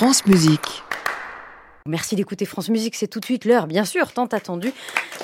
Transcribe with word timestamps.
France 0.00 0.24
Musique. 0.24 0.82
Merci 1.84 2.16
d'écouter 2.16 2.46
France 2.46 2.70
Musique, 2.70 2.94
c'est 2.96 3.06
tout 3.06 3.20
de 3.20 3.24
suite 3.26 3.44
l'heure, 3.44 3.66
bien 3.66 3.84
sûr, 3.84 4.14
tant 4.14 4.24
attendue, 4.24 4.72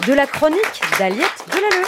de 0.06 0.12
la 0.12 0.26
chronique 0.26 0.83
d'Aliette 0.99 1.47
Delalleux. 1.50 1.86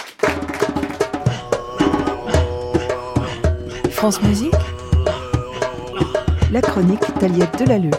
France 3.91 4.23
Musique. 4.23 4.55
La 6.51 6.63
chronique 6.63 7.15
d'Aliette 7.21 7.59
Delalleux. 7.59 7.91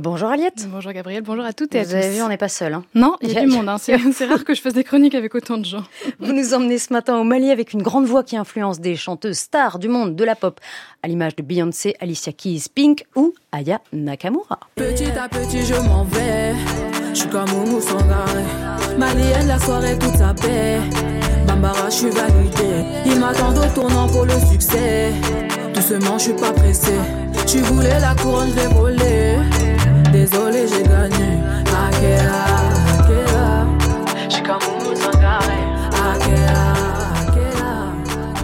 Bonjour 0.00 0.30
Aliette. 0.30 0.66
Bonjour 0.70 0.92
Gabriel, 0.92 1.22
bonjour 1.22 1.44
à 1.44 1.52
toutes 1.52 1.74
et 1.74 1.80
à 1.80 1.82
Vous 1.82 1.90
tous. 1.90 1.96
avez 1.96 2.08
vu, 2.08 2.22
on 2.22 2.28
n'est 2.28 2.38
pas 2.38 2.48
seul. 2.48 2.72
Hein. 2.72 2.84
Non, 2.94 3.16
il 3.20 3.32
y 3.32 3.36
a 3.36 3.42
du 3.42 3.48
monde. 3.48 3.68
Hein. 3.68 3.76
C'est 3.78 3.98
c'est 4.14 4.24
rare 4.24 4.44
que 4.46 4.54
je 4.54 4.62
fasse 4.62 4.72
des 4.72 4.82
chroniques 4.82 5.14
avec 5.14 5.34
autant 5.34 5.58
de 5.58 5.64
gens. 5.66 5.84
Vous 6.18 6.32
nous 6.32 6.54
emmenez 6.54 6.78
ce 6.78 6.90
matin 6.90 7.18
au 7.18 7.24
Mali 7.24 7.50
avec 7.50 7.74
une 7.74 7.82
grande 7.82 8.06
voix 8.06 8.24
qui 8.24 8.38
influence 8.38 8.80
des 8.80 8.96
chanteuses 8.96 9.36
stars 9.36 9.78
du 9.78 9.88
monde 9.88 10.16
de 10.16 10.24
la 10.24 10.36
pop, 10.36 10.58
à 11.02 11.08
l'image 11.08 11.36
de 11.36 11.42
Beyoncé, 11.42 11.96
Alicia 12.00 12.32
Keys, 12.32 12.64
Pink 12.74 13.04
ou 13.14 13.34
Aya 13.52 13.82
Nakamura. 13.92 14.58
Petit 14.76 15.10
à 15.10 15.28
petit, 15.28 15.66
je 15.66 15.74
m'en 15.74 16.04
vais. 16.04 16.54
Je 17.12 17.18
suis 17.20 17.28
comme 17.28 17.52
Oumou 17.52 17.82
Sangaré. 17.82 18.44
Malienne, 18.96 19.48
la 19.48 19.58
soirée, 19.58 19.98
toute 19.98 20.16
sa 20.16 20.32
paix. 20.32 20.78
Bambara, 21.46 21.90
je 21.90 21.94
suis 21.94 22.10
validé. 22.10 22.86
Ils 23.04 23.20
m'attendent 23.20 23.58
au 23.58 23.74
tournant 23.74 24.08
pour 24.08 24.24
le 24.24 24.32
succès. 24.50 25.12
Doucement, 25.74 26.16
je 26.16 26.24
suis 26.24 26.32
pas 26.32 26.52
pressé. 26.52 26.92
Tu 27.46 27.58
voulais 27.58 28.00
la 28.00 28.14
couronne, 28.14 28.48
je 28.50 28.60
l'ai 28.60 28.74
volée. 28.74 29.36
Désolé, 30.12 30.66
j'ai 30.66 30.82
gagné. 30.82 31.38
Akela, 31.88 32.44
Akela. 32.98 33.66
Je 34.28 34.34
suis 34.34 34.42
comme. 34.42 34.80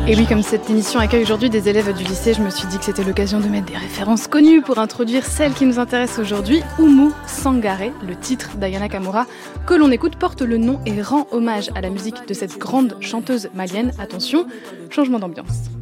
Et 0.08 0.14
oui, 0.14 0.24
comme 0.24 0.42
cette 0.42 0.70
émission 0.70 1.00
accueille 1.00 1.24
aujourd'hui 1.24 1.50
des 1.50 1.68
élèves 1.68 1.92
du 1.92 2.04
lycée, 2.04 2.32
je 2.32 2.40
me 2.40 2.48
suis 2.50 2.68
dit 2.68 2.78
que 2.78 2.84
c'était 2.84 3.02
l'occasion 3.02 3.40
de 3.40 3.48
mettre 3.48 3.66
des 3.66 3.76
références 3.76 4.28
connues 4.28 4.62
pour 4.62 4.78
introduire 4.78 5.26
celle 5.26 5.52
qui 5.52 5.66
nous 5.66 5.80
intéresse 5.80 6.20
aujourd'hui, 6.20 6.62
Oumu 6.78 7.10
Sangare. 7.26 7.90
Le 8.06 8.14
titre 8.14 8.56
d'Ayana 8.56 8.88
Kamura 8.88 9.26
que 9.66 9.74
l'on 9.74 9.90
écoute 9.90 10.14
porte 10.14 10.42
le 10.42 10.58
nom 10.58 10.78
et 10.86 11.02
rend 11.02 11.26
hommage 11.32 11.70
à 11.74 11.80
la 11.80 11.90
musique 11.90 12.28
de 12.28 12.34
cette 12.34 12.56
grande 12.56 12.96
chanteuse 13.00 13.48
malienne. 13.52 13.90
Attention, 13.98 14.46
changement 14.90 15.18
d'ambiance. 15.18 15.75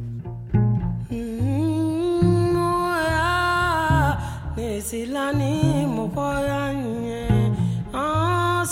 Nesilani 4.84 5.86
mokoya 5.86 6.74
nye, 6.74 7.26
ah, 7.94 8.66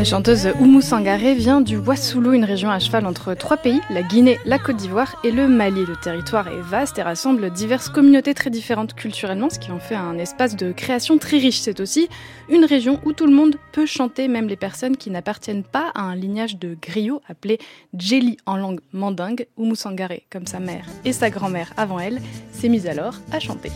La 0.00 0.04
chanteuse 0.04 0.48
Oumou 0.58 0.80
Sangaré 0.80 1.34
vient 1.34 1.60
du 1.60 1.76
Wassoulou, 1.76 2.32
une 2.32 2.46
région 2.46 2.70
à 2.70 2.78
cheval 2.78 3.04
entre 3.04 3.34
trois 3.34 3.58
pays, 3.58 3.82
la 3.90 4.02
Guinée, 4.02 4.38
la 4.46 4.58
Côte 4.58 4.76
d'Ivoire 4.76 5.20
et 5.24 5.30
le 5.30 5.46
Mali. 5.46 5.84
Le 5.84 5.94
territoire 5.94 6.48
est 6.48 6.62
vaste 6.62 6.98
et 6.98 7.02
rassemble 7.02 7.50
diverses 7.50 7.90
communautés 7.90 8.32
très 8.32 8.48
différentes 8.48 8.94
culturellement, 8.94 9.50
ce 9.50 9.58
qui 9.58 9.70
en 9.70 9.78
fait 9.78 9.96
un 9.96 10.16
espace 10.16 10.56
de 10.56 10.72
création 10.72 11.18
très 11.18 11.36
riche. 11.36 11.58
C'est 11.58 11.80
aussi 11.80 12.08
une 12.48 12.64
région 12.64 12.98
où 13.04 13.12
tout 13.12 13.26
le 13.26 13.34
monde 13.34 13.56
peut 13.72 13.84
chanter, 13.84 14.26
même 14.26 14.48
les 14.48 14.56
personnes 14.56 14.96
qui 14.96 15.10
n'appartiennent 15.10 15.64
pas 15.64 15.92
à 15.94 16.00
un 16.00 16.16
lignage 16.16 16.56
de 16.56 16.78
griots 16.80 17.20
appelé 17.28 17.58
Djeli 17.92 18.38
en 18.46 18.56
langue 18.56 18.80
mandingue. 18.94 19.48
Oumou 19.58 19.74
Sangaré, 19.74 20.24
comme 20.30 20.46
sa 20.46 20.60
mère 20.60 20.86
et 21.04 21.12
sa 21.12 21.28
grand-mère 21.28 21.74
avant 21.76 21.98
elle, 21.98 22.22
s'est 22.52 22.70
mise 22.70 22.86
alors 22.86 23.16
à 23.32 23.38
chanter. 23.38 23.70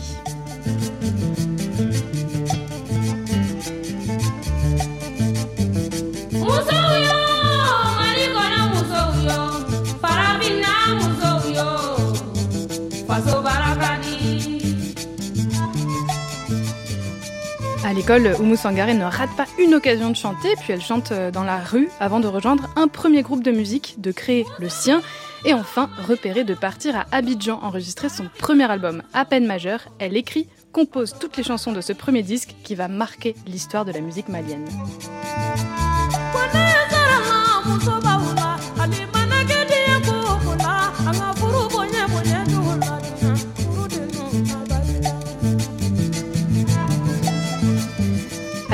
À 17.85 17.93
l'école, 17.93 18.35
Oumou 18.39 18.55
Sangaré 18.55 18.95
ne 18.95 19.03
rate 19.03 19.29
pas 19.37 19.45
une 19.59 19.75
occasion 19.75 20.09
de 20.09 20.15
chanter, 20.15 20.55
puis 20.59 20.73
elle 20.73 20.81
chante 20.81 21.11
euh, 21.11 21.29
dans 21.29 21.43
la 21.43 21.59
rue 21.59 21.87
avant 21.99 22.19
de 22.19 22.25
rejoindre 22.25 22.67
un 22.75 22.87
premier 22.87 23.21
groupe 23.21 23.43
de 23.43 23.51
musique, 23.51 23.97
de 23.99 24.11
créer 24.11 24.43
le 24.57 24.69
sien, 24.69 25.03
et 25.45 25.53
enfin 25.53 25.87
repérer 26.07 26.43
de 26.43 26.55
partir 26.55 26.97
à 26.97 27.05
Abidjan 27.11 27.59
enregistrer 27.61 28.09
son 28.09 28.25
premier 28.39 28.63
album. 28.71 29.03
À 29.13 29.23
peine 29.23 29.45
majeure, 29.45 29.81
elle 29.99 30.17
écrit, 30.17 30.49
compose 30.71 31.13
toutes 31.19 31.37
les 31.37 31.43
chansons 31.43 31.73
de 31.73 31.81
ce 31.81 31.93
premier 31.93 32.23
disque 32.23 32.55
qui 32.63 32.73
va 32.73 32.87
marquer 32.87 33.35
l'histoire 33.45 33.85
de 33.85 33.91
la 33.91 34.01
musique 34.01 34.29
malienne. 34.29 34.65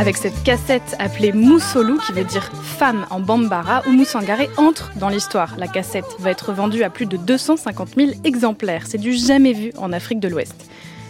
Avec 0.01 0.17
cette 0.17 0.41
cassette 0.41 0.95
appelée 0.97 1.31
Moussolou, 1.31 1.99
qui 1.99 2.11
veut 2.11 2.23
dire 2.23 2.51
femme 2.63 3.05
en 3.11 3.19
bambara, 3.19 3.83
Oumou 3.85 4.03
Sangaré 4.03 4.49
entre 4.57 4.91
dans 4.95 5.09
l'histoire. 5.09 5.53
La 5.59 5.67
cassette 5.67 6.15
va 6.17 6.31
être 6.31 6.53
vendue 6.53 6.81
à 6.81 6.89
plus 6.89 7.05
de 7.05 7.17
250 7.17 7.89
000 7.95 8.11
exemplaires. 8.23 8.87
C'est 8.87 8.97
du 8.97 9.13
jamais 9.13 9.53
vu 9.53 9.71
en 9.77 9.93
Afrique 9.93 10.19
de 10.19 10.27
l'Ouest. 10.27 10.55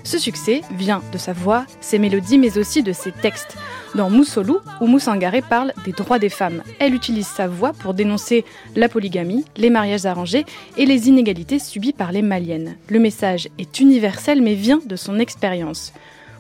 Ce 0.04 0.18
succès 0.18 0.60
vient 0.76 1.02
de 1.14 1.18
sa 1.18 1.32
voix, 1.32 1.66
ses 1.80 2.00
mélodies, 2.00 2.38
mais 2.38 2.58
aussi 2.58 2.84
de 2.84 2.92
ses 2.92 3.14
textes. 3.14 3.56
Dans 3.96 4.10
Moussolou, 4.10 4.60
Oumou 4.82 5.00
Sangaré 5.00 5.42
parle 5.42 5.72
des 5.86 5.94
droits 5.94 6.20
des 6.20 6.28
femmes. 6.28 6.62
Elle 6.80 6.94
utilise 6.94 7.28
sa 7.28 7.48
voix 7.48 7.72
pour 7.72 7.94
dénoncer 7.94 8.44
la 8.76 8.90
polygamie, 8.90 9.46
les 9.56 9.70
mariages 9.70 10.06
arrangés 10.06 10.46
et 10.76 10.86
les 10.86 11.08
inégalités 11.08 11.60
subies 11.60 11.94
par 11.94 12.12
les 12.12 12.22
Maliennes. 12.22 12.76
Le 12.90 13.00
message 13.00 13.48
est 13.58 13.80
universel, 13.80 14.42
mais 14.42 14.56
vient 14.56 14.82
de 14.86 14.98
son 14.98 15.18
expérience. 15.18 15.94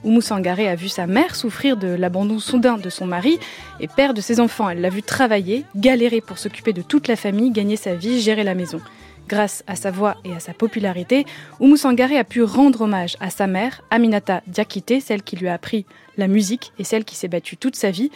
Oumou 0.03 0.21
Sangaré 0.21 0.67
a 0.67 0.75
vu 0.75 0.89
sa 0.89 1.05
mère 1.05 1.35
souffrir 1.35 1.77
de 1.77 1.87
l'abandon 1.87 2.39
soudain 2.39 2.77
de 2.77 2.89
son 2.89 3.05
mari 3.05 3.37
et 3.79 3.87
père 3.87 4.13
de 4.13 4.21
ses 4.21 4.39
enfants. 4.39 4.69
Elle 4.69 4.81
l'a 4.81 4.89
vu 4.89 5.03
travailler, 5.03 5.65
galérer 5.75 6.21
pour 6.21 6.39
s'occuper 6.39 6.73
de 6.73 6.81
toute 6.81 7.07
la 7.07 7.15
famille, 7.15 7.51
gagner 7.51 7.75
sa 7.75 7.93
vie, 7.93 8.19
gérer 8.19 8.43
la 8.43 8.55
maison. 8.55 8.81
Grâce 9.27 9.63
à 9.67 9.75
sa 9.75 9.91
voix 9.91 10.17
et 10.25 10.33
à 10.33 10.39
sa 10.39 10.53
popularité, 10.53 11.25
Oumou 11.59 11.77
Sangaré 11.77 12.17
a 12.17 12.23
pu 12.23 12.41
rendre 12.41 12.81
hommage 12.81 13.15
à 13.19 13.29
sa 13.29 13.45
mère, 13.45 13.81
Aminata 13.91 14.41
Diakité, 14.47 14.99
celle 14.99 15.21
qui 15.21 15.35
lui 15.35 15.47
a 15.47 15.53
appris 15.53 15.85
la 16.17 16.27
musique 16.27 16.73
et 16.79 16.83
celle 16.83 17.05
qui 17.05 17.15
s'est 17.15 17.27
battue 17.27 17.55
toute 17.55 17.75
sa 17.75 17.91
vie. 17.91 18.09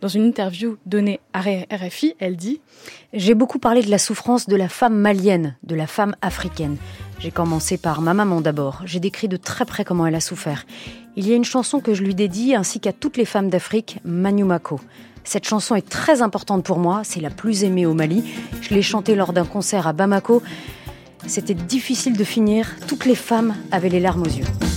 Dans 0.00 0.08
une 0.08 0.24
interview 0.24 0.78
donnée 0.86 1.20
à 1.32 1.40
RFI, 1.40 2.16
elle 2.18 2.36
dit 2.36 2.60
J'ai 3.12 3.34
beaucoup 3.34 3.58
parlé 3.58 3.82
de 3.82 3.90
la 3.90 3.98
souffrance 3.98 4.48
de 4.48 4.56
la 4.56 4.68
femme 4.68 4.96
malienne, 4.96 5.56
de 5.62 5.74
la 5.74 5.86
femme 5.86 6.16
africaine. 6.22 6.76
J'ai 7.22 7.30
commencé 7.30 7.76
par 7.76 8.00
ma 8.00 8.14
maman 8.14 8.40
d'abord. 8.40 8.82
J'ai 8.84 8.98
décrit 8.98 9.28
de 9.28 9.36
très 9.36 9.64
près 9.64 9.84
comment 9.84 10.08
elle 10.08 10.16
a 10.16 10.20
souffert. 10.20 10.66
Il 11.14 11.28
y 11.28 11.32
a 11.32 11.36
une 11.36 11.44
chanson 11.44 11.78
que 11.78 11.94
je 11.94 12.02
lui 12.02 12.16
dédie 12.16 12.56
ainsi 12.56 12.80
qu'à 12.80 12.92
toutes 12.92 13.16
les 13.16 13.24
femmes 13.24 13.48
d'Afrique, 13.48 14.00
Manumako. 14.04 14.80
Cette 15.22 15.46
chanson 15.46 15.76
est 15.76 15.88
très 15.88 16.20
importante 16.20 16.64
pour 16.64 16.80
moi, 16.80 17.02
c'est 17.04 17.20
la 17.20 17.30
plus 17.30 17.62
aimée 17.62 17.86
au 17.86 17.94
Mali. 17.94 18.24
Je 18.60 18.74
l'ai 18.74 18.82
chantée 18.82 19.14
lors 19.14 19.32
d'un 19.32 19.44
concert 19.44 19.86
à 19.86 19.92
Bamako. 19.92 20.42
C'était 21.28 21.54
difficile 21.54 22.16
de 22.16 22.24
finir, 22.24 22.74
toutes 22.88 23.06
les 23.06 23.14
femmes 23.14 23.54
avaient 23.70 23.88
les 23.88 24.00
larmes 24.00 24.22
aux 24.22 24.24
yeux. 24.24 24.71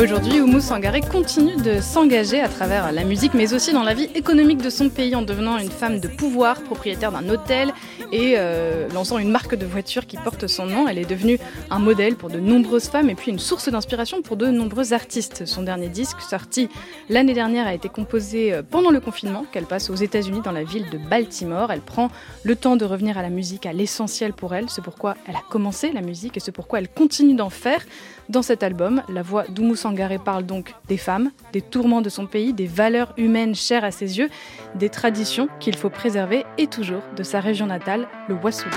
Aujourd'hui, 0.00 0.40
Oumou 0.40 0.60
Sangaré 0.60 1.00
continue 1.00 1.56
de 1.56 1.80
s'engager 1.80 2.40
à 2.40 2.48
travers 2.48 2.92
la 2.92 3.02
musique, 3.02 3.34
mais 3.34 3.52
aussi 3.52 3.72
dans 3.72 3.82
la 3.82 3.94
vie 3.94 4.08
économique 4.14 4.62
de 4.62 4.70
son 4.70 4.90
pays 4.90 5.16
en 5.16 5.22
devenant 5.22 5.58
une 5.58 5.72
femme 5.72 5.98
de 5.98 6.06
pouvoir, 6.06 6.62
propriétaire 6.62 7.10
d'un 7.10 7.28
hôtel 7.28 7.74
et 8.12 8.34
euh, 8.36 8.88
lançant 8.94 9.18
une 9.18 9.30
marque 9.30 9.54
de 9.54 9.66
voiture 9.66 10.06
qui 10.06 10.16
porte 10.16 10.46
son 10.46 10.66
nom. 10.66 10.88
Elle 10.88 10.98
est 10.98 11.08
devenue 11.08 11.38
un 11.70 11.78
modèle 11.78 12.16
pour 12.16 12.30
de 12.30 12.38
nombreuses 12.38 12.88
femmes 12.88 13.10
et 13.10 13.14
puis 13.14 13.30
une 13.30 13.38
source 13.38 13.68
d'inspiration 13.68 14.22
pour 14.22 14.36
de 14.36 14.46
nombreux 14.46 14.92
artistes. 14.92 15.46
Son 15.46 15.62
dernier 15.62 15.88
disque, 15.88 16.20
sorti 16.20 16.68
l'année 17.08 17.34
dernière, 17.34 17.66
a 17.66 17.74
été 17.74 17.88
composé 17.88 18.52
euh, 18.52 18.62
pendant 18.68 18.90
le 18.90 19.00
confinement 19.00 19.44
qu'elle 19.52 19.66
passe 19.66 19.90
aux 19.90 19.94
États-Unis 19.94 20.40
dans 20.42 20.52
la 20.52 20.64
ville 20.64 20.88
de 20.90 20.98
Baltimore. 20.98 21.72
Elle 21.72 21.80
prend 21.80 22.10
le 22.44 22.56
temps 22.56 22.76
de 22.76 22.84
revenir 22.84 23.18
à 23.18 23.22
la 23.22 23.30
musique, 23.30 23.66
à 23.66 23.72
l'essentiel 23.72 24.32
pour 24.32 24.54
elle. 24.54 24.68
C'est 24.68 24.82
pourquoi 24.82 25.16
elle 25.26 25.36
a 25.36 25.42
commencé 25.50 25.92
la 25.92 26.00
musique 26.00 26.36
et 26.36 26.40
c'est 26.40 26.52
pourquoi 26.52 26.78
elle 26.78 26.88
continue 26.88 27.34
d'en 27.34 27.50
faire. 27.50 27.84
Dans 28.28 28.42
cet 28.42 28.62
album, 28.62 29.02
la 29.08 29.22
voix 29.22 29.44
d'Oumou 29.48 29.74
Sangaré 29.74 30.18
parle 30.18 30.44
donc 30.44 30.74
des 30.86 30.98
femmes, 30.98 31.30
des 31.54 31.62
tourments 31.62 32.02
de 32.02 32.10
son 32.10 32.26
pays, 32.26 32.52
des 32.52 32.66
valeurs 32.66 33.14
humaines 33.16 33.54
chères 33.54 33.84
à 33.84 33.90
ses 33.90 34.18
yeux, 34.18 34.28
des 34.74 34.90
traditions 34.90 35.48
qu'il 35.60 35.76
faut 35.76 35.88
préserver 35.88 36.44
et 36.58 36.66
toujours 36.66 37.00
de 37.16 37.22
sa 37.22 37.40
région 37.40 37.64
natale, 37.64 37.97
le 38.28 38.34
Wassoulou. 38.42 38.76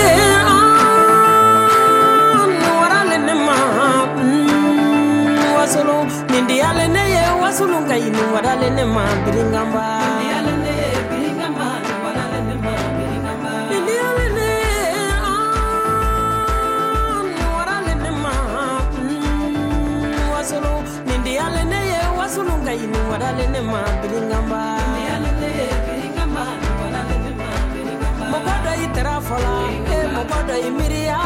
dɔ 30.53 30.67
i 30.67 30.71
miiriya 30.77 31.19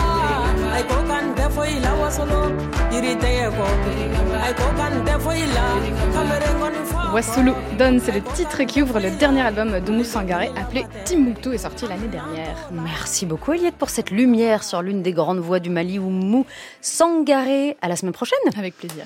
ai 0.76 0.84
ko 0.90 0.98
kan 1.10 1.26
tɛ 1.36 1.46
foyi 1.56 1.80
la 1.86 1.92
wasolo 2.02 2.40
yiri 2.92 3.14
tɛgɛ 3.22 3.48
kɔ 3.58 3.66
ai 4.46 4.54
ko 4.60 4.68
kan 4.80 4.94
tɛ 5.06 5.14
foyi 5.24 5.46
la 5.56 5.66
kamerengɔni 6.14 6.82
fɔ 6.90 6.98
Wassoulou 7.14 7.56
Don, 7.78 8.00
c'est 8.04 8.12
le 8.12 8.22
titre 8.36 8.64
qui 8.64 8.82
ouvre 8.82 9.00
le 9.00 9.12
dernier 9.12 9.42
album 9.42 9.80
d'Oumou 9.80 10.04
Sangaré 10.04 10.50
appelé 10.56 10.86
Timbuktu 11.06 11.54
et 11.54 11.58
sorti 11.58 11.88
l'année 11.88 12.08
dernière. 12.08 12.58
Merci 12.72 13.26
beaucoup 13.26 13.54
Eliette 13.54 13.76
pour 13.76 13.90
cette 13.90 14.12
lumière 14.12 14.64
sur 14.64 14.82
l'une 14.82 15.02
des 15.04 15.14
grandes 15.14 15.40
voix 15.40 15.60
du 15.60 15.70
Mali, 15.70 16.00
Oumou 16.00 16.46
Sangaré. 16.82 17.78
À 17.82 17.88
la 17.88 17.96
semaine 17.96 18.12
prochaine. 18.12 18.40
Avec 18.58 18.78
plaisir. 18.78 19.06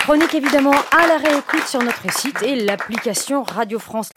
Chronique 0.00 0.34
évidemment 0.34 0.74
à 0.90 1.06
la 1.06 1.16
réécoute 1.16 1.66
sur 1.66 1.80
notre 1.80 2.12
site 2.12 2.42
et 2.42 2.56
l'application 2.56 3.44
Radio 3.44 3.78
France. 3.78 4.10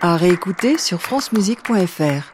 À 0.00 0.16
réécouter 0.16 0.78
sur 0.78 1.02
francemusique.fr. 1.02 2.33